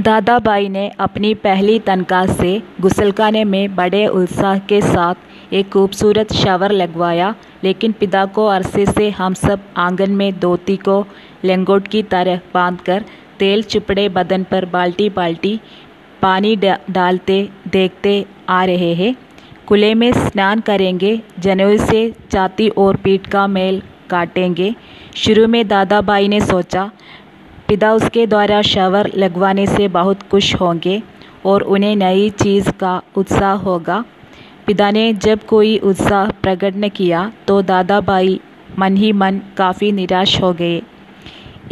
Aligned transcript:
दादाबाई 0.00 0.68
ने 0.68 0.88
अपनी 0.98 1.32
पहली 1.34 1.78
तनख्वाह 1.78 2.26
से 2.26 2.60
गुसलखाने 2.80 3.42
में 3.44 3.74
बड़े 3.76 4.06
उत्साह 4.06 4.58
के 4.58 4.80
साथ 4.80 5.52
एक 5.52 5.68
खूबसूरत 5.68 6.32
शावर 6.32 6.72
लगवाया, 6.72 7.34
लेकिन 7.64 7.92
पिता 7.92 8.24
को 8.26 8.46
अरसे 8.46 8.86
से 8.86 9.10
हम 9.10 9.34
सब 9.34 9.60
आँगन 9.76 10.10
में 10.10 10.38
धोती 10.40 10.76
को 10.76 11.04
लंगोट 11.44 11.88
की 11.88 12.02
तरह 12.02 12.40
बांधकर 12.54 13.04
तेल 13.38 13.62
चिपड़े 13.62 14.08
बदन 14.08 14.44
पर 14.44 14.64
बाल्टी 14.64 15.08
बाल्टी 15.10 15.58
पानी 16.22 16.56
डालते, 16.56 17.48
देखते 17.68 18.24
आ 18.48 18.64
रहे 18.64 18.92
हैं। 18.94 19.14
कुले 19.66 19.94
में 19.94 20.12
स्नान 20.12 20.60
करेंगे 20.60 21.20
जनेऊ 21.38 21.76
से 21.76 22.10
छाती 22.32 22.68
और 22.68 22.96
पीठ 22.96 23.26
का 23.26 23.46
मेल 23.46 23.82
काटेंगे। 24.10 24.74
शुरू 25.16 25.46
में 25.48 25.66
दादाबाई 25.68 26.28
ने 26.28 26.40
सोचा 26.40 26.90
पिता 27.68 27.92
उसके 27.92 28.26
द्वारा 28.26 28.60
शावर 28.62 29.10
लगवाने 29.16 29.66
से 29.66 29.88
बहुत 29.88 30.22
खुश 30.22 30.54
होंगे 30.54 31.02
और 31.46 31.62
उन्हें 31.62 31.94
नई 31.96 32.28
चीज़ 32.30 32.70
का 32.70 33.00
उत्साह 33.16 33.52
होगा। 33.58 34.04
पिता 34.66 34.90
ने 34.90 35.12
जब 35.12 35.44
कोई 35.44 35.76
उत्साह 35.78 36.30
प्रकट 36.42 36.76
न 36.76 36.88
किया 36.88 37.30
तो 37.46 37.60
दादाबाई 37.62 38.40
मन 38.78 38.96
ही 38.96 39.12
मन 39.12 39.40
काफ़ी 39.56 39.92
निराश 39.92 40.40
हो 40.42 40.52
गए। 40.52 40.82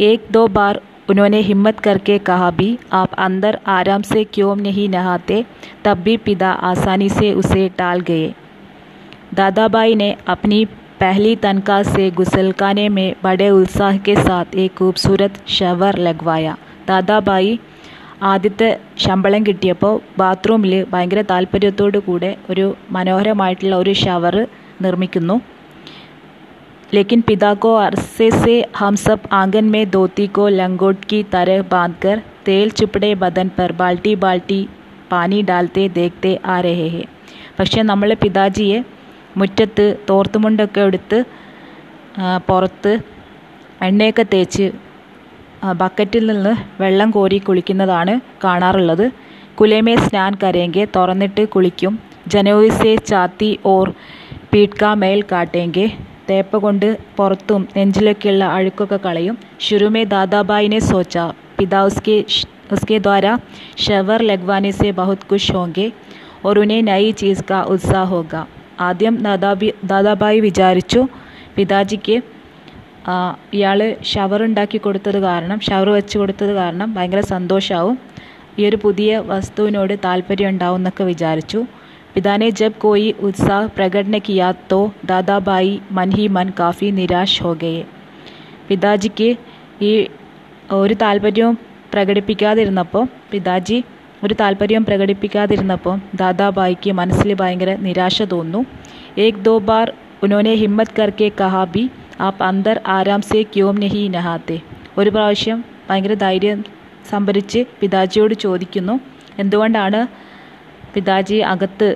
एक 0.01 0.27
दो 0.31 0.47
बार 0.47 0.81
उन्होंने 1.09 1.39
हिम्मत 1.39 1.79
करके 1.79 2.17
कहा 2.19 2.49
भी, 2.51 2.77
आप 2.93 3.13
अंदर 3.13 3.59
आराम 3.67 4.01
से 4.01 4.23
क्यों 4.23 4.55
नहीं 4.55 4.87
नहाते? 4.89 5.43
तब 5.85 5.97
भी 5.97 6.17
पिता 6.17 6.51
आसानी 6.51 7.09
से 7.09 7.33
उसे 7.33 7.67
टाल 7.69 7.99
गए। 8.01 8.33
दादाबाई 9.33 9.95
ने 9.95 10.15
अपनी 10.27 10.65
पहली 11.00 11.32
तनख्वाह 11.36 11.82
से 11.86 12.04
गुसलखाने 12.18 12.88
में 12.90 13.08
बड़े 13.24 13.48
उत्साह 13.52 13.96
के 14.00 14.14
साथ 14.18 14.54
एक 14.56 14.72
खूबसूरत 14.78 15.34
ഷവർ 15.56 15.94
ലഗ്വായ 16.06 16.54
ദാദാബായി 16.88 17.52
ആദ്യത്തെ 18.24 18.68
ശമ്പളം 18.98 19.42
കിട്ടിയപ്പോൾ 19.48 19.94
ബാത്റൂമിൽ 20.18 20.74
ഭയങ്കര 20.92 21.22
താല്പര്യത്തോടു 21.30 22.00
കൂടെ 22.06 22.30
ഒരു 22.50 22.66
മനോഹരമായിട്ടുള്ള 22.96 23.76
ഒരു 23.76 23.94
ഷവർ 24.04 24.36
നിർമ്മിക്കുന്നു 24.82 25.36
लेकिन 26.90 27.20
पिता 27.22 27.48
को 27.56 27.70
अरसे 27.78 28.26
से 28.34 28.52
हम 28.76 28.94
सब 28.98 29.20
आंगन 29.32 29.64
में 29.66 29.84
धोती 29.90 30.26
को 30.28 30.44
लंगोट 30.50 30.98
की 31.04 31.22
तरह 31.32 31.62
बांधकर 31.70 32.16
तेल 32.44 32.68
चिपड़े 32.72 33.10
बदन 33.16 33.48
पर 33.56 33.72
बाल्टी 33.74 34.12
बाल्टी 34.16 34.60
പാനി 35.10 35.40
ഡാൽത്തെ 35.50 35.82
ദേഖത്തെ 35.96 36.32
ആ 36.46 36.56
രഹേ 36.60 36.86
ഹെ 36.88 37.02
പക്ഷേ 37.58 37.80
നമ്മൾ 37.82 38.10
പിതാജിയെ 38.22 38.78
മുറ്റത്ത് 39.36 39.86
തോർത്തുമുണ്ടൊക്കെ 40.10 40.80
എടുത്ത് 40.80 41.18
പുറത്ത് 42.48 42.92
എണ്ണയൊക്കെ 43.82 44.24
തേച്ച് 44.32 44.66
ബക്കറ്റിൽ 45.76 46.24
നിന്ന് 46.26 46.52
വെള്ളം 46.80 47.10
കോരി 47.10 47.38
കുളിക്കുന്നതാണ് 47.38 48.14
കാണാറുള്ളത് 48.44 49.06
കുലേമേ 49.58 49.94
സ്നാൻ 49.96 50.32
കരേങ്കെ 50.42 50.84
തുറന്നിട്ട് 50.96 51.42
കുളിക്കും 51.48 51.94
ജനോയിസെ 52.28 52.92
ചാത്തി 53.06 53.50
ഓർ 53.66 53.88
പീട്ക 54.52 54.84
മേൽ 54.94 55.20
കാട്ടേങ്കെ 55.32 55.86
തേപ്പ 56.30 56.56
കൊണ്ട് 56.56 56.88
പുറത്തും 57.16 57.64
നെഞ്ചിലൊക്കെയുള്ള 57.76 58.44
അഴുക്കൊക്കെ 58.50 59.00
കളയും 59.04 59.36
ശുരുമേ 59.60 60.04
ദാദാബായിനെ 60.04 60.80
സോച്ച 60.82 61.18
पिता 61.56 61.82
उसके 61.82 62.20
उसके 62.70 62.98
द्वारा 63.00 63.38
शवर 63.78 64.20
लगवाने 64.22 64.72
से 64.72 64.90
बहुत 64.92 65.22
खुश 65.24 65.50
होंगे 65.50 65.92
और 66.44 66.58
उन्हें 66.58 66.82
नई 66.82 67.12
चीज़ 67.14 67.42
का 67.42 67.62
उत्साह 67.66 68.04
होगा 68.06 68.46
ആദ്യം 68.87 69.15
ദാദാബി 69.25 69.69
ദാദാബായി 69.91 70.39
വിചാരിച്ചു. 70.47 71.01
പിതാജിക്ക് 71.55 72.15
ഇയാൾ 73.57 73.79
ഷവർ 74.11 74.39
ഉണ്ടാക്കി 74.47 74.77
കൊടുത്തത് 74.85 75.19
കാരണം 75.27 75.59
ഷവർ 75.67 75.87
വെച്ച് 75.97 76.15
കൊടുത്തത് 76.21 76.51
കാരണം 76.59 76.89
ഭയങ്കര 76.95 77.21
സന്തോഷമാവും 77.33 77.95
ഈ 78.59 78.61
ഒരു 78.69 78.77
പുതിയ 78.83 79.11
വസ്തുവിനോട് 79.31 79.93
താല്പര്യം 80.05 80.49
ഉണ്ടാവും 80.53 80.79
എന്നൊക്കെ 80.81 81.03
വിചാരിച്ചു. 81.11 81.59
പിതാനെ 82.13 82.47
ജബ് 82.59 82.79
കോയി 82.83 83.09
ഉത്സാഹ് 83.27 83.67
പ്രകടന 83.77 84.17
കിയാ 84.27 84.49
തോ 84.71 84.79
ദാദാബായി 85.09 85.73
മൻ 85.97 86.09
ഹി 86.17 86.25
മൻ 86.37 86.47
കാഫി 86.59 86.87
നിരാശ് 86.99 87.39
ഹോഗയെ. 87.43 87.83
പിതാജിക്ക് 88.69 89.29
ഈ 89.89 89.91
ഒരു 90.79 90.95
താല്പര്യവും 91.03 91.55
പ്രകടിപ്പിക്കാതിരുന്നപ്പോൾ 91.93 93.05
പിതാജി 93.31 93.77
ഒരു 94.25 94.33
താല്പര്യവും 94.41 94.83
പ്രകടിപ്പിക്കാതിരുന്നപ്പോൾ 94.89 95.95
ദാദാബായിക്ക് 96.21 96.91
മനസ്സിൽ 96.99 97.29
ഭയങ്കര 97.41 97.71
നിരാശ 97.87 98.21
തോന്നുന്നു. 98.33 98.61
ഏക് 99.19 99.43
दो 99.43 99.53
बार 99.59 99.87
ഉനോനെ 100.25 100.51
ഹിമ്മത്ത് 100.53 100.95
കർക്കെ 100.97 101.27
കഹാ 101.39 101.63
ബി 101.63 101.81
ആപ്പ് 102.19 102.43
അന്തർ 102.43 102.77
ആരാം 102.95 103.21
സെ 103.21 103.39
ക്യോം 103.53 103.75
നഹി 103.83 104.01
നഹാത്തെ 104.15 104.57
ഒരു 104.97 105.09
പ്രാവശ്യം 105.09 105.59
ഭയങ്കര 105.87 106.13
ധൈര്യം 106.13 106.59
സംഭരിച്ച് 107.09 107.59
പിതാജിയോട് 107.79 108.33
ചോദിക്കുന്നു 108.33 108.95
എന്തുകൊണ്ടാണ് 109.39 110.07
പിതാജി 110.93 111.39
അകത്ത് 111.53 111.89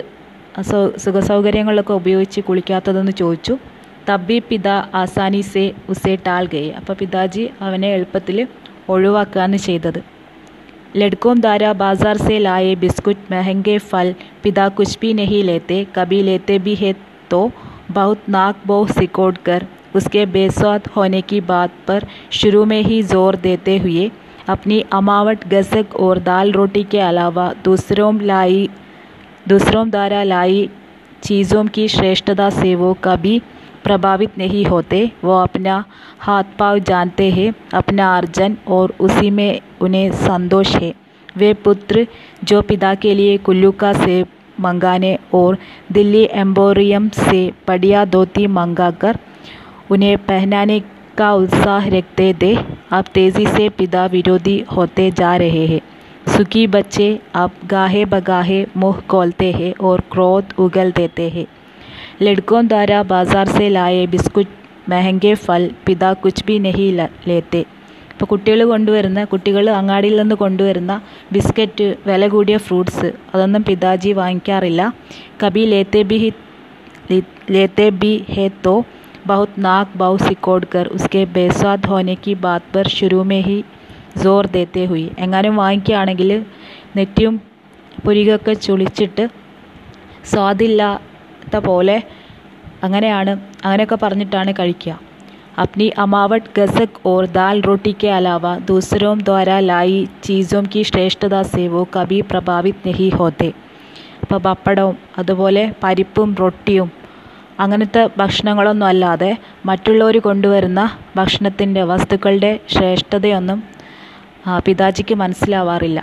സൗ 0.70 0.82
സുഖസൗകര്യങ്ങളൊക്കെ 1.04 1.94
ഉപയോഗിച്ച് 1.94 2.42
കുളിക്കാത്തതെന്ന് 2.42 3.12
ചോദിച്ചു? 3.12 3.56
തബി 4.10 4.40
പിത 4.50 4.68
ആസാനി 5.02 5.42
സേ 5.52 5.64
ഉസേ 5.90 6.16
ടാൽ 6.28 6.46
ഗയെ. 6.54 6.72
അപ്പോൾ 6.72 6.94
പിതാജി 6.94 7.46
അവനെ 7.68 7.92
എളുപ്പത്തിൽ 7.98 8.48
ഒഴിവാക്കുകയാണ് 8.90 9.58
ചെയ്തത്. 9.58 10.02
लड़कों 10.96 11.40
द्वारा 11.40 11.72
बाज़ार 11.74 12.18
से 12.18 12.38
लाए 12.40 12.76
बिस्कुट, 12.76 13.18
महँगे 13.32 13.78
फल, 13.78 14.14
पिता 14.44 14.68
कुछ 14.70 14.98
भी 15.00 15.14
नहीं 15.14 15.44
लेते, 15.44 15.86
कभी 15.96 16.22
लेते 16.24 16.60
भी 16.60 16.76
है 16.76 16.94
तो 17.30 17.52
बहुत 17.92 18.30
नाक 18.30 18.62
बो 18.68 18.86
सिकोड़ 18.88 19.36
कर 19.46 19.66
उसके 19.96 20.26
बेस्वाद 20.26 20.88
होने 20.96 21.22
की 21.22 21.42
बात 21.42 21.74
पर 21.88 22.06
शुरू 22.32 22.64
में 22.66 22.82
ही 22.82 23.02
ज़ोर 23.04 23.36
देते 23.36 23.78
हुए 23.78 24.10
अपनी 24.50 24.80
अमावट 24.94 25.48
गसक 25.48 25.96
और 25.96 26.20
दाल 26.20 26.52
रोटी 26.52 26.84
के 26.84 27.00
अलावा 27.00 27.54
दूसरों 27.64 28.14
लाई, 28.22 28.70
दूसरों 29.48 29.90
द्वारा 29.90 30.24
लाई 30.24 30.70
चीज़ों 31.24 31.66
की 31.66 31.88
श्रेष्ठता 31.88 32.50
से 32.50 32.74
वो 32.76 32.94
कभी 33.04 33.42
प्रभावित 33.86 34.38
नहीं 34.38 34.66
होते। 34.66 35.10
वो 35.24 35.38
अपना 35.40 35.84
हाथ 36.20 36.44
पाँव 36.60 36.80
जानते 36.82 37.30
हैं, 37.32 37.54
अपना 37.74 38.16
अर्जन 38.18 38.58
और 38.68 38.94
उसी 39.00 39.30
में 39.32 39.62
उन्हें 39.82 40.12
संतोष 40.14 40.76
है। 40.76 40.94
वे 41.38 41.54
पुत्र 41.64 42.08
जो 42.44 42.62
पिता 42.62 42.94
के 42.96 43.14
लिए 43.14 43.38
कुल्लू 43.38 43.72
का 43.72 43.94
सेब 43.96 44.28
मंगाने 44.60 45.18
और 45.34 45.58
दिल्ली 45.92 46.28
एम्बोरियम 46.34 47.10
से 47.10 47.40
बढ़िया 47.68 48.04
धोती 48.06 48.46
मंगाकर 48.50 49.18
उन्हें 49.92 50.18
पहनाने 50.18 50.80
का 51.18 51.34
उत्साह 51.34 51.88
रखते 51.90 52.34
थे, 52.42 52.56
अब 52.92 53.06
तेज़ी 53.14 53.46
से 53.48 53.68
पिता 53.70 54.06
विरोधी 54.06 54.64
होते 54.76 55.10
जा 55.12 55.36
रहे 55.36 55.66
हैं। 55.68 55.82
सुखी 56.28 56.66
बच्चे 56.68 57.08
अब 57.36 57.52
गाहे 57.66 58.06
बगाहे 58.06 58.66
मुँह 58.78 59.02
खोलते 59.10 59.52
हैं 59.52 59.74
और 59.82 60.02
क्रोध 60.12 60.54
उगल 60.60 60.92
देते 60.92 61.30
हैं। 61.30 61.46
लड़कों 62.21 62.63
द्वारा 62.69 62.99
बाजार 63.09 63.47
से 63.51 63.69
लाए 63.71 64.03
बिस्कुट 64.09 64.49
മെഹങ്കെ 64.89 65.33
ഫൽ 65.43 65.65
പിതാ 65.87 66.09
കുച്ച് 66.23 66.45
ബി 66.47 66.55
നെഹി 66.63 66.87
ലേത്തെ 67.29 67.61
ഇപ്പോൾ 68.13 68.27
കുട്ടികൾ 68.27 68.61
കൊണ്ടുവരുന്ന 68.65 69.21
കുട്ടികൾ 69.25 69.65
അങ്ങാടിയിൽ 69.71 70.15
നിന്ന് 70.17 70.37
കൊണ്ടുവരുന്ന 70.37 70.93
ബിസ്ക്കറ്റ് 71.33 71.87
വില 72.07 72.27
കൂടിയ 72.29 72.57
ഫ്രൂട്ട്സ് 72.59 73.09
അതൊന്നും 73.31 73.63
പിതാജി 73.63 74.11
വാങ്ങിക്കാറില്ല 74.13 74.85
കബി 75.43 75.65
ലേത്തെ 75.67 76.03
ബി 76.11 76.19
ഹി 76.23 76.31
लेते 77.51 77.91
भी 77.93 78.13
है 78.29 78.49
तो 78.65 78.73
बहुत 79.27 79.59
नाक 79.59 79.97
बाउ 79.97 80.19
सिकोड़ 80.19 80.65
कर 80.67 80.87
उसके 80.89 81.25
बेस्वाद 81.33 81.87
होने 81.87 82.15
की 82.17 82.35
बात 82.41 82.63
पर 82.75 82.89
शुरू 82.91 83.23
में 83.25 83.41
ही 83.43 83.63
ജോർ 84.19 84.45
ദേത്തെ 84.55 84.85
ഹുയി 84.87 85.09
എങ്ങാനും 85.25 85.55
വാങ്ങിക്കുകയാണെങ്കിൽ 85.57 86.31
നെറ്റിയും 86.97 87.35
പുരികൊക്കെ 88.05 88.53
ചുളിച്ചിട്ട് 88.63 89.25
ത 91.54 91.60
പോലെ 91.60 91.98
അങ്ങനെയാണ് 92.84 93.32
അങ്ങനെയൊക്കെ 93.66 93.98
പറഞ്ഞിട്ടാണ് 94.04 94.54
കഴിക്കുക. 94.60 94.94
അപ്നി 95.60 95.86
अमावट 95.98 96.46
ഗസക് 96.58 96.98
ഓർ 97.06 97.26
ദാൽ 97.36 97.58
റോട്ടിക്ക് 97.62 98.00
के 98.00 98.10
अलावा 98.10 98.52
ദ്വാര 98.68 99.14
द्वारा 99.24 99.58
लाई 99.62 99.94
चीज़ों 100.24 100.64
की 100.64 100.82
ശ്രേഷ്ഠത 100.84 101.36
से 101.44 101.64
वो 101.68 101.82
कभी 101.96 102.18
प्रभावित 102.32 102.78
नहीं 102.88 103.12
होते 103.12 103.50
ഇപ്പോൾ 104.24 104.40
പപ്പടവും 104.40 104.98
അതുപോലെ 105.18 105.64
പരിപ്പും 105.84 106.30
റൊട്ടിയും 106.36 106.88
അങ്ങനത്തെ 107.60 108.04
ഭക്ഷണങ്ങളൊന്നും 108.18 108.88
അല്ലാതെ 108.88 109.32
മറ്റുള്ളവർ 109.66 110.18
കൊണ്ടുവരുന്ന 110.20 110.82
ഭക്ഷണത്തിന്റെ 111.16 111.84
വസ്തുക്കളുടെ 111.84 112.52
ശ്രേഷ്ഠതയൊന്നും 112.70 113.60
പിതാജിക്ക് 114.66 115.16
മനസ്സിലാവാറില്ല. 115.16 116.00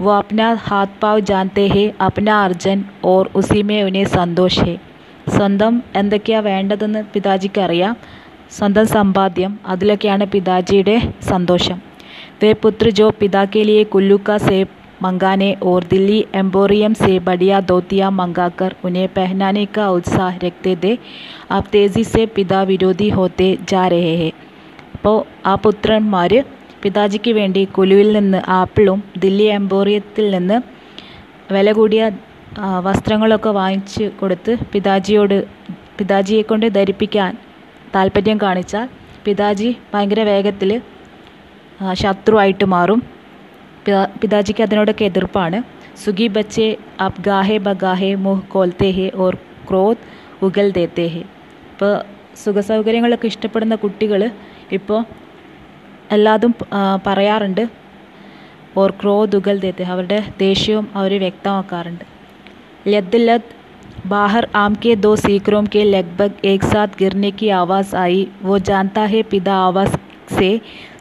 वो 0.00 0.10
अपना 0.12 0.46
हाथ 0.62 0.90
पाव 1.00 1.20
जानते 1.30 1.66
हैं 1.68 1.86
अपना 2.00 2.34
अर्जन 2.44 2.84
और 3.04 3.30
उसी 3.34 3.62
में 3.62 3.80
उन्हें 3.82 4.04
സന്തോഷ് 4.12 4.62
है 4.62 4.76
സ്വന്തം 5.28 5.74
എന്തൊക്കെയാണ് 5.94 6.46
വേണ്ടതെന്ന് 6.46 7.00
പിതാജിക്ക് 7.14 7.60
അറിയാം 7.60 7.94
സ്വന്തം 8.56 8.86
സമ്പാദ്യം 8.94 9.52
അതിലൊക്കെയാണ് 9.72 10.26
പിതാജിയുടെ 10.34 10.96
സന്തോഷം 11.30 11.78
വേ 12.42 12.50
പുത്ര 12.62 12.86
ജോ 12.90 13.06
പിതാ 13.20 13.42
के 13.46 13.62
लिए 13.62 13.80
कुल्लू 13.84 14.16
का 14.20 14.36
सेब 14.40 14.68
मंगाने 15.02 15.50
और 15.62 15.84
दिल्ली 15.84 16.18
एम्बोरियम 16.34 16.92
से 16.94 17.12
बढ़िया 17.20 17.56
धोतियाँ 17.62 18.10
मंगाकर 18.12 18.74
उन्हें 18.84 19.06
पहनाने 19.10 19.64
का 19.74 19.88
उत्साह 19.90 20.36
रखते 20.44 20.74
थे 20.84 20.92
अब 21.50 21.64
तेज़ी 21.72 22.04
से 22.06 22.22
पिता 22.36 22.62
विरोधी 22.64 23.08
होते 23.18 23.48
जा 23.68 23.84
रहे 23.88 24.14
हैं 24.16 24.32
അപ്പോൾ 24.98 25.16
ആ 25.46 25.52
പുത്രന്മാർ 25.56 26.32
പിതാജിക്ക് 26.83 27.31
വേണ്ടി 27.31 27.63
കുലുവിൽ 27.65 28.11
നിന്ന് 28.11 28.41
ആപ്പിളും 28.47 29.03
ദില്ലി 29.17 29.43
എംബോറിയത്തിൽ 29.43 30.31
നിന്ന് 30.31 30.57
വില 31.53 31.71
കൂടിയ 31.71 32.11
വസ്ത്രങ്ങളൊക്കെ 32.79 33.49
വാങ്ങിച്ച് 33.49 34.03
കൊടുത്ത് 34.19 34.57
പിതാജിയോട് 34.73 35.37
പിതാജിയെ 35.97 36.41
കൊണ്ട് 36.41 36.65
ധരിപ്പിക്കാൻ 36.65 37.37
താല്പര്യം 37.95 38.39
കാണിച്ചാൽ 38.41 38.89
പിതാജി 39.25 39.75
ഭയങ്കര 39.93 40.21
വേഗത്തിൽ 40.21 40.81
ശത്രുവായിട്ട് 41.93 42.65
മാറും. 42.65 42.99
പിതാ- 43.85 44.19
പിതാജിക്ക് 44.21 44.63
അതിനോടൊക്കെ 44.63 45.05
എതിർപ്പാണ്. 45.05 45.57
സുഖി 46.03 46.27
ബച്ചേ 46.27 46.67
അബ് 46.99 47.23
ഗാഹെ 47.23 47.57
ബഗാഹെ 47.57 48.15
മുഹ് 48.15 48.43
കോൽത്തേഹേ 48.47 49.11
ഓർ 49.15 49.35
ക്രോത് 49.69 50.03
ഉഗൽ 50.41 50.71
ദേത്തേഹേ 50.71 51.23
ഇപ്പോൾ 51.71 51.91
സുഖസൗകര്യങ്ങളൊക്കെ 52.35 53.27
ഇഷ്ടപ്പെടുന്ന 53.27 53.75
കുട്ടികൾ 53.75 54.21
ഇപ്പോൾ 54.71 54.99
എല്ലാതും 56.12 56.52
ആ, 56.72 56.80
പറയാറുണ്ട് 57.06 57.64
ഓർ 58.76 58.90
ക്രോധ് 59.00 59.36
ഉഗൽ 59.36 59.56
ദേത്തെ 59.60 59.84
അവരുടെ 59.92 60.18
ദേഷ്യവും 60.38 60.86
അവർ 60.94 61.12
വ്യക്തമാക്കാറുണ്ട് 61.18 62.04
लद 62.86 63.14
लद 63.20 63.44
बाहर 64.06 64.44
आम 64.54 64.74
के 64.74 64.92
दो 64.96 65.10
सीकरों 65.16 65.62
के 65.64 65.82
लगभग 65.86 66.32
एक 66.44 66.62
साथ 66.64 66.90
गिरने 66.98 67.30
की 67.32 67.48
आवाज़ 67.54 67.90
आई 67.96 68.20
वो 68.42 68.58
जानता 68.60 69.02
है 69.04 69.22
पिता 69.24 69.54
आवाज़ 69.62 69.94
से 70.30 70.50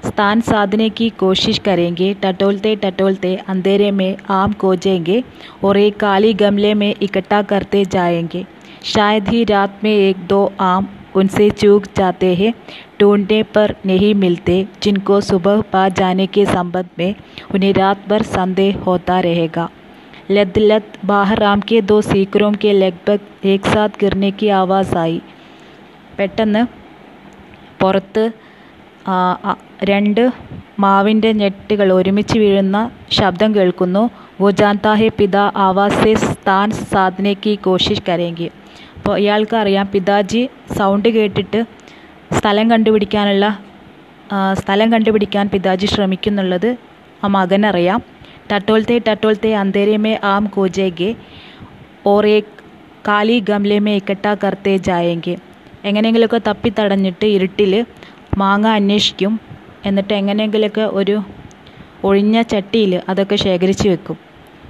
स्थान 0.07 0.41
साधने 0.43 0.89
की 0.91 1.09
कोशिश 1.17 1.57
करेंगे 1.59 2.13
टटोलते 2.23 2.75
टटोलते 2.77 3.31
अंधेरे 3.47 3.91
में 3.91 4.09
आम 4.31 4.53
खोजेंगे 4.55 5.17
और 5.63 5.77
एक 5.77 5.97
काली 5.99 6.33
गमले 6.35 6.73
में 6.73 6.91
इकट्ठा 6.99 7.41
करते 7.51 7.83
जाएंगे 7.91 8.45
शायद 8.87 9.27
ही 9.27 9.43
रात 9.45 9.79
में 9.83 9.93
एक 9.93 10.25
दो 10.27 10.41
आम 10.63 10.87
उनसे 11.15 11.49
चूक 11.53 11.85
जाते 11.97 12.33
हैं 12.35 12.53
ढूंढने 13.01 13.41
पर 13.51 13.73
नहीं 13.85 14.13
मिलते 14.17 14.55
जिनको 14.83 15.19
सुबह 15.23 15.61
पा 15.71 15.87
जाने 15.95 16.27
के 16.29 16.45
संबंध 16.47 16.89
में 16.99 17.11
उन्हें 17.53 17.73
रात 17.73 18.07
भर 18.09 18.21
संदेह 18.31 18.77
होता 18.85 19.19
रहेगा 19.21 19.65
लद 20.31 20.57
लद 20.61 20.83
बाहर 21.05 21.43
आम 21.43 21.59
के 21.63 21.81
दो 21.83 21.99
सीकरों 22.03 22.51
के 22.61 22.73
लगभग 22.75 23.19
एक 23.47 23.65
साथ 23.67 23.99
गिरने 23.99 24.31
की 24.39 24.49
आवाज़ 24.57 24.95
आई 24.97 25.17
പെട്ടെന്ന് 26.17 26.61
പുറത്ത് 27.81 28.21
ആ, 29.05 29.15
ആ, 29.43 29.51
രണ്ട് 29.83 30.21
മാവിൻ്റെ 30.79 31.29
ഞെട്ടുകൾ 31.33 31.87
ഒരുമിച്ച് 31.91 32.37
വീഴുന്ന 32.39 32.77
ശബ്ദം 33.11 33.49
കേൾക്കുന്നു 33.55 34.01
വോ 34.39 34.49
ജാൻതാ 34.51 34.93
ഹെ 34.93 35.09
പിതാ 35.19 35.43
ആവാസെ 35.57 36.13
സ്ഥാൻ 36.25 36.67
സാധനയ്ക്ക് 36.89 37.53
കോശിഷ് 37.63 38.05
കരേങ്കി 38.09 38.47
അപ്പോൾ 38.97 39.15
ഇയാൾക്ക് 39.19 39.55
അറിയാം 39.55 39.87
പിതാജി 39.87 40.41
സൗണ്ട് 40.77 41.09
കേട്ടിട്ട് 41.09 41.59
സ്ഥലം 42.38 42.66
കണ്ടുപിടിക്കാനുള്ള 42.70 43.44
സ്ഥലം 44.60 44.88
കണ്ടുപിടിക്കാൻ 44.92 45.46
പിതാജി 45.52 45.86
ശ്രമിക്കുന്നുള്ളത് 45.86 46.70
ആ 47.24 47.26
മകനറിയാം. 47.26 48.00
ടട്ടോൾത്തെ 48.52 48.96
ടട്ടോൾത്തെ 49.08 49.50
അന്തേരെ 49.54 49.96
മേ 49.96 50.12
ആം 50.24 50.44
കോജേഗെ 50.46 51.10
ഓർ 52.06 52.26
കാലി 53.08 53.36
ഗംലെ 53.48 53.78
മേ 53.78 53.92
ഇക്കട്ടാ 53.96 54.32
കർത്തേ 54.44 54.76
ജായെങ്കിൽ 54.88 55.38
എങ്ങനെയെങ്കിലുമൊക്കെ 55.84 56.40
തപ്പിത്തടഞ്ഞിട്ട് 56.48 57.26
ഇരുട്ടിൽ 57.26 57.72
മാങ്ങ 58.38 58.66
അന്വേഷിക്കും. 58.78 59.32
എന്നിട്ട് 59.86 60.12
എങ്ങനെയെങ്കിലുമൊക്കെ 60.14 60.84
ഒരു 61.00 61.16
ഒഴിഞ്ഞ 62.04 62.36
ചട്ടിയിൽ 62.42 62.92
അതൊക്കെ 63.08 63.36
ശേഖരിച്ച് 63.36 63.86
വെക്കും. 63.88 64.16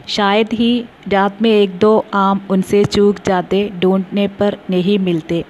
ഷായത് 0.09 0.55
ഹി 0.61 0.71
രാത് 1.15 1.43
മേ 1.43 1.51
ഏക് 1.63 1.77
ദോ 1.83 1.93
ആം 2.15 2.39
ഉൻസേ 2.51 2.81
ചൂക് 2.95 3.21
ജാത്തെ 3.29 3.61
ഡൂണ്ട്നെ 3.83 4.27
പർ 4.39 4.57
നെഹി 4.71 4.97
മിൽത്തെ. 5.07 5.41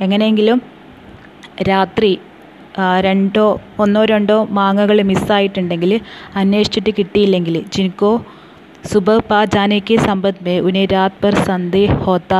എങ്ങനെയെങ്കിലും 0.00 0.58
രാത്രി 1.68 2.10
രണ്ടോ 3.00 3.46
ഒന്നോ 3.78 4.02
രണ്ടോ 4.04 4.36
മാങ്ങകൾ 4.50 4.98
മിസ്സായിട്ടുണ്ടെങ്കിൽ 5.02 5.92
അന്വേഷിച്ചിട്ട് 6.34 6.90
കിട്ടിയില്ലെങ്കിൽ 6.90 7.56
ജിൻകോ 7.74 8.12
സുബഹ് 8.90 9.24
പാ 9.30 9.40
ജാനെ 9.44 9.78
കി 9.78 9.96
മേ 10.44 10.54
ഉനെ 10.58 10.84
രാത് 10.84 11.18
പർ 11.22 11.34
സന്ധി 11.48 11.84
ഹോത്ത 12.04 12.34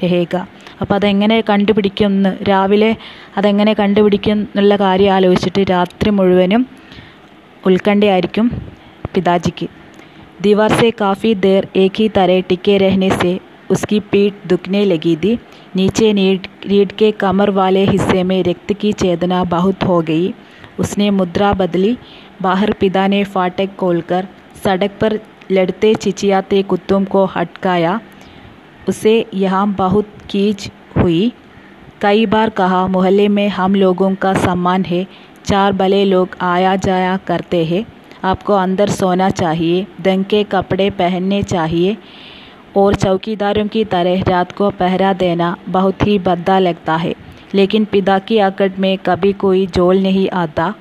രഹേക 0.00 0.34
അപ്പോൾ 0.80 0.94
അതെങ്ങനെ 0.94 1.36
കണ്ടുപിടിക്കുമെന്ന് 1.40 2.32
രാവിലെ 2.48 2.90
അതെങ്ങനെ 3.36 3.72
കണ്ടുപിടിക്കും 3.72 4.38
എന്നുള്ള 4.38 4.76
കാര്യം 4.76 5.12
ആലോചിച്ചിട്ട് 5.12 5.62
രാത്രി 5.70 6.10
മുഴുവനും 6.10 6.62
ഉത്കണ്ഠയായിരിക്കും 7.66 8.46
പിതാജിക്ക്. 9.14 9.66
ദിവാർ 10.40 10.72
സെ 10.72 10.88
കാഫി 11.00 11.30
ദേർ 11.44 11.62
ഏകി 11.76 12.06
തരേ 12.16 12.38
ടിക്കെ 12.40 12.74
രഹ്നെ 12.76 13.08
സെ 13.08 13.32
उसकी 13.70 14.00
पीठ 14.00 14.34
दुखने 14.46 14.84
लगी 14.84 15.16
थी। 15.16 15.38
नीचे 15.76 16.12
नीड 16.12 16.46
रीढ़ 16.66 16.92
के 16.92 17.10
कमर 17.10 17.50
वाले 17.50 17.84
हिस्से 17.84 18.22
में 18.22 18.42
रक्त 18.44 18.72
की 18.72 18.92
चेतना 18.92 19.44
बहुत 19.44 19.84
हो 19.84 20.00
गई। 20.00 20.34
उसने 20.78 21.10
मुद्रा 21.10 21.52
बदली। 21.52 21.98
बाहर 22.42 22.72
पिता 22.72 23.06
ने 23.06 23.24
फाटक 23.24 23.68
खोलकर 23.78 24.28
सड़क 24.64 24.90
पर 25.00 25.20
लड़ते 25.52 25.94
चिचियाते 25.94 26.62
कुत्तों 26.62 27.04
को 27.04 27.24
हटकाया। 27.24 28.00
उसे 28.88 29.26
यहाँ 29.34 29.68
बहुत 29.68 30.08
कीच 30.30 30.70
हुई। 30.96 31.32
कई 32.00 32.26
बार 32.26 32.50
कहा, 32.50 32.86
मोहल्ले 32.86 33.28
में 33.28 33.48
हम 33.48 33.74
लोगों 33.74 34.14
का 34.14 34.34
सम्मान 34.34 34.84
है। 34.84 35.06
चार 35.44 35.72
भले 35.72 36.04
लोग 36.04 36.28
आया 36.40 36.76
जाया 36.76 37.16
करते 37.16 37.64
हैं। 37.64 37.86
आपको 38.24 38.52
अंदर 38.52 38.88
सोना 38.88 39.30
चाहिए, 39.30 39.86
दंग 40.00 40.24
के 40.24 40.44
कपड़े 40.44 40.90
पहनने 40.90 41.42
चाहिए। 41.42 41.96
और 42.76 42.94
चौकीदारों 42.94 43.66
की 43.68 43.84
तरह 43.84 44.22
रात 44.22 44.52
को 44.52 44.70
पहरा 44.70 45.12
देना 45.12 45.56
बहुत 45.68 46.06
ही 46.06 46.18
भद्दा 46.18 46.58
लगता 46.58 46.96
है। 46.96 47.14
लेकिन 47.54 47.84
पिता 47.84 48.18
की 48.18 48.38
आकट 48.38 48.78
में 48.78 48.98
कभी 48.98 49.32
कोई 49.32 49.66
जोल 49.66 49.98
नहीं 49.98 50.30
आता। 50.30 50.74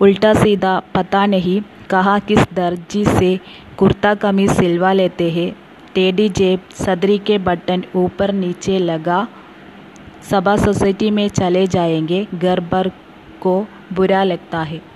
उल्टा 0.00 0.34
सीधा, 0.34 0.82
पता 0.94 1.26
नहीं 1.26 1.62
कहा 1.90 2.18
किस 2.18 2.38
दर्जी 2.38 3.04
से 3.04 3.40
कुर्ता 3.76 4.14
कमीज 4.14 4.50
सिलवा 4.50 4.92
लेते 4.92 5.30
हैं। 5.30 5.56
टेडी 5.94 6.28
जेब 6.28 6.60
सदरी 6.74 7.18
के 7.18 7.38
बटन 7.38 7.84
ऊपर 7.96 8.32
नीचे 8.32 8.78
लगा 8.78 9.28
सभा 10.30 10.56
सोसाइटी 10.56 11.10
में 11.10 11.28
चले 11.28 11.66
जाएँगे। 11.66 12.26
घर 12.34 12.60
भर 12.60 12.90
को 13.40 13.66
बुरा 13.92 14.24
लगता 14.24 14.62
है। 14.62 14.93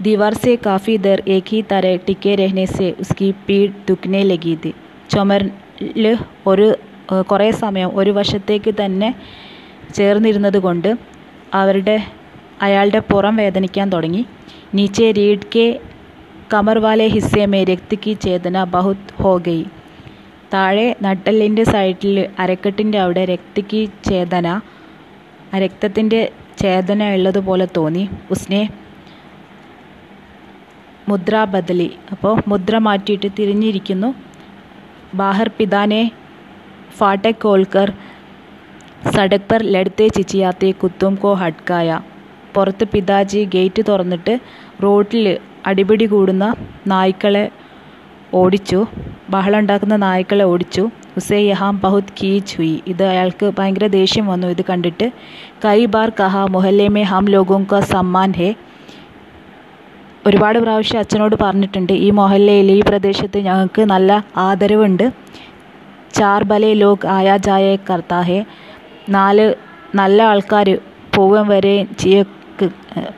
दीवार 0.00 0.34
से 0.36 0.52
काफ़ी 0.62 0.94
देर 1.00 1.18
एक 1.28 1.46
ही 1.48 1.60
तरह 1.64 1.96
टिके 2.06 2.34
रहने 2.36 2.64
से 2.68 2.86
उसकी 3.00 3.28
पीठ 3.44 3.70
दुखने 3.86 4.22
लगी 4.26 4.56
थी 4.58 4.72
ചുമരിൽ 5.10 6.04
ഒരു 6.46 6.66
ഏഹ്, 7.08 7.22
കുറേ 7.30 7.46
സമയം 7.58 7.88
ഒരു 7.98 8.10
വശത്തേക്ക് 8.12 8.72
തന്നെ 8.76 9.08
ചേർന്നിരുന്നത് 9.96 10.58
കൊണ്ട് 10.62 10.90
അവരുടെ 11.52 11.96
അയാളുടെ 12.60 13.00
പുറം 13.08 13.34
വേദനിക്കാൻ 13.36 13.86
തുടങ്ങി 13.92 14.22
നീച്ചെ 14.74 15.08
രീഡ് 15.18 15.48
കെ 15.54 15.66
കമർ 16.50 16.78
വാലെ 16.78 17.06
ഹിസ്സെ 17.08 17.44
മേ 17.46 17.60
രക്ത് 17.70 17.96
കി 17.98 18.12
ചേതന 18.24 18.64
ബഹുത് 18.72 19.12
ഹോ 19.20 19.32
ഗയി 19.46 19.64
താഴെ 20.52 20.86
നട്ടലിൻ്റെ 21.04 21.64
സൈഡിൽ 21.70 22.14
അരക്കെട്ടിൻ്റെ 22.42 22.98
അവിടെ 23.00 23.24
രക്തിക്ക് 23.30 23.80
ചേതന 24.08 24.46
ആ 25.52 25.58
രക്തത്തിൻ്റെ 25.58 26.20
ചേതന 26.60 27.02
ഉള്ളതുപോലെ 27.14 27.66
തോന്നി 27.76 28.04
ഉസ്നെ 28.30 28.62
മുദ്ര 31.07 31.43
ബദലി. 31.43 31.89
അപ്പോൾ 32.11 32.41
മുദ്ര 32.47 32.77
മാറ്റിയിട്ട് 32.77 33.27
തിരിഞ്ഞിരിക്കുന്നു. 33.39 34.15
ബാഹർ 35.15 35.51
പിതാനെ 35.57 36.11
ഫാട്ടെ 36.97 37.31
കോൽക്കർ 37.31 37.93
സടക് 39.11 39.47
പർ 39.51 39.63
ലടുത്തെ 39.63 40.07
ചിച്ചിയാത്തെ 40.07 40.71
കുത്തും 40.71 41.15
കോ 41.15 41.33
ഹട്കായ. 41.33 41.99
പുറത്ത് 42.55 42.85
പിതാജി 42.93 43.43
ഗേറ്റ് 43.53 43.81
തുറന്നിട്ട് 43.87 44.39
റോഡിൽ 44.83 45.37
അടിപിടി 45.67 46.05
കൂടുന്ന 46.05 46.55
നായ്ക്കളെ 46.87 47.49
ഓടിച്ചു. 48.33 48.85
ബഹളം 49.29 49.59
ഉണ്ടാക്കുന്ന 49.59 49.95
നായ്ക്കളെ 49.95 50.43
ഓടിച്ചു. 50.43 50.89
ഉസേ 51.17 51.39
യഹാം 51.41 51.81
ബഹുത് 51.83 52.11
കീ 52.23 52.39
ഹുയി 52.39 52.83
ഇത് 52.87 53.03
അയാൾക്ക് 53.03 53.51
ഭയങ്കര 53.59 53.87
ദേഷ്യം 53.87 54.27
വന്നു. 54.27 54.47
ഇത് 54.47 54.63
കണ്ടിട്ട് 54.69 55.11
കൈ 55.65 55.85
ബാർ 55.85 56.11
കഹ 56.19 56.37
മൊഹല്ലേമേ 56.37 57.01
ഹം 57.01 57.25
ലോഗോं 57.25 57.81
സമ്മാൻ 57.81 58.31
ഹേ. 58.31 58.49
ഒരുപാട് 60.27 60.57
പ്രാവശ്യം 60.59 60.99
അച്ഛനോട് 60.99 61.35
പറഞ്ഞിട്ടുണ്ട് 61.41 61.93
ഈ 62.05 62.09
മൊഹല്ലയിൽ 62.19 62.71
ഈ 62.71 62.79
പ്രദേശത്ത് 62.87 63.37
ഞങ്ങൾക്ക് 63.47 63.81
നല്ല 63.81 64.11
ആദരവുണ്ട്. 64.37 65.05
ചാർ 66.13 66.43
ബലെ 66.43 66.73
ലോക് 66.73 67.05
ആയാ 67.07 67.35
ജായ 67.47 67.75
കർത്താഹെ. 67.89 68.39
നാല് 69.09 69.45
നല്ല 69.95 70.21
ആൾക്കാർ 70.31 70.67
പോവുകയും 71.15 71.47
വരെയും 71.47 71.87
ചെയ്യ 71.99 72.23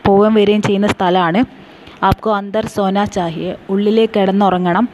പോവുകയും 0.06 0.34
വരെയും 0.34 0.62
ചെയ്യുന്ന 0.62 0.88
സ്ഥലമാണ്. 0.88 1.42
ആപ്കോ 2.04 2.32
അന്തർ 2.36 2.66
സോന 2.66 3.04
ചാഹിയെ. 3.16 3.54
ഉള്ളിലേക്ക് 3.70 4.14
കിടന്നുറങ്ങണം. 4.20 4.86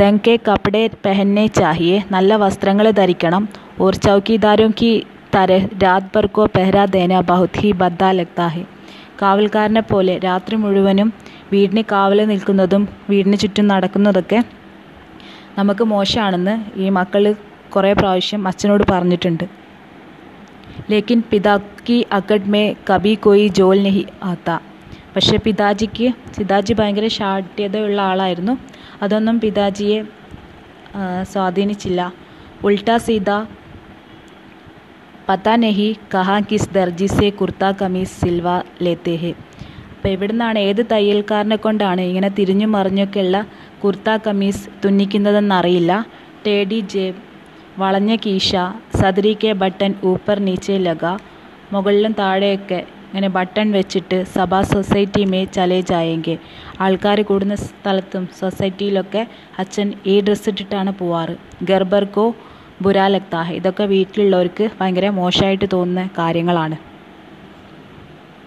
ദങ്കെ 0.00 0.34
കപ്പടെ 0.48 0.82
പെഹന്നെ 1.04 1.46
ചാഹിയെ. 1.60 1.98
നല്ല 2.10 2.36
വസ്ത്രങ്ങൾ 2.36 2.90
ധരിക്കണം. 3.00 3.42
ഓർ 3.80 3.94
ചൗക്കിദാരോക്കി 4.06 4.92
കി 4.92 5.04
തര. 5.34 5.50
രാത് 5.84 6.10
ഭർ 6.16 6.26
കോ 6.36 6.44
ദേന. 6.98 7.20
ബഹുത് 7.30 7.58
ഹി 7.62 7.72
ബദ്ദ 7.82 8.04
ലഗ്താ 8.20 8.48
കാവൽക്കാരനെ 9.22 9.80
പോലെ 9.80 10.14
രാത്രി 10.24 10.56
മുഴുവനും 10.56 11.08
വീടിന് 11.52 11.82
കാവലെ 11.92 12.24
നിൽക്കുന്നതും 12.24 12.82
വീടിന് 13.10 13.36
ചുറ്റും 13.36 13.66
നടക്കുന്നതൊക്കെ 13.72 14.40
നമുക്ക് 15.58 15.84
മോശമാണെന്ന് 15.84 16.54
ഈ 16.80 16.88
മക്കൾ 16.98 17.24
കുറേ 17.74 17.92
പ്രാവശ്യം 17.92 18.48
അച്ഛനോട് 18.48 18.84
പറഞ്ഞിട്ടുണ്ട്. 18.90 19.44
ലേക്കിൻ 20.90 21.20
പിതാക്കി 21.30 21.98
അക്കഡ്മേ 22.12 22.64
കബി 22.90 23.12
കോയി 23.14 23.46
ജോൽ 23.58 23.78
നഹി 23.86 24.04
ആത്ത. 24.22 24.50
പക്ഷെ 25.14 25.36
പിതാജിക്ക് 25.36 26.08
പിതാജി 26.38 26.72
ഭയങ്കര 26.72 27.06
ഷാഠ്യതയുള്ള 27.08 28.00
ആളായിരുന്നു. 28.10 28.54
അതൊന്നും 29.02 29.36
പിതാജിയെ 29.40 29.98
സ്വാധീനിച്ചില്ല. 31.32 32.00
ഉൾട്ടാ 32.64 32.96
സീത 33.06 33.30
പത്താ 35.30 35.52
നെഹി 35.56 35.88
കഹാ 36.14 36.36
കിസ് 36.40 36.72
ദർജി 36.72 37.06
സെ 37.06 37.26
കുർത്ത 37.30 37.64
കമീസ് 37.80 38.14
സിൽവ 38.20 38.48
ലേത്തേ 38.80 39.12
ഹെ 39.16 39.30
അപ്പോൾ 39.90 40.08
എവിടുന്നാണ് 40.08 40.58
ഏത് 40.58 40.82
തയ്യൽക്കാരനെ 40.90 41.56
കൊണ്ടാണ് 41.56 42.00
ഇങ്ങനെ 42.00 42.28
തിരിഞ്ഞു 42.28 42.66
മറിഞ്ഞൊക്കെയുള്ള 42.66 43.40
കുർത്ത 43.82 44.16
കമീസ് 44.16 44.64
തുന്നിക്കുന്നതെന്നറിയില്ല 44.84 45.92
ടേഡി 46.46 46.80
ജേബ് 46.80 47.20
വളഞ്ഞ 47.78 48.16
കീശ 48.16 48.50
സദരി 49.00 49.34
കെ 49.34 49.52
ബട്ടൺ 49.52 49.94
ഊപ്പർ 50.04 50.40
നീച്ചെ 50.40 50.78
ലഗ 50.78 51.04
മുകളിലും 51.72 52.12
താഴെയൊക്കെ 52.12 52.80
ഇങ്ങനെ 53.06 53.28
ബട്ടൺ 53.28 53.70
വെച്ചിട്ട് 53.72 54.24
സഭാ 54.34 54.62
സൊസൈറ്റി 54.62 55.24
മേ 55.24 55.44
ചലേ 55.54 55.80
ജായെങ്കിൽ 55.80 56.38
ആൾക്കാർ 56.80 57.20
കൂടുന്ന 57.22 57.54
സ്ഥലത്തും 57.64 58.28
സൊസൈറ്റിയിലൊക്കെ 58.40 59.22
അച്ഛൻ 59.58 59.88
ഈ 60.06 60.20
ഡ്രസ്സ് 60.20 60.48
ഇട്ടിട്ടാണ് 60.48 60.90
പോവാറ്. 60.90 61.36
ഗർബർക്കോ 61.62 62.26
ബുരാ 62.82 63.06
ഇതൊക്കെ 63.52 63.84
വീട്ടിലുള്ളവർക്ക് 63.84 64.70
ഭയങ്കര 64.78 65.08
മോശമായിട്ട് 65.20 65.66
തോന്നുന്ന 65.72 66.04
കാര്യങ്ങളാണ്. 66.18 66.76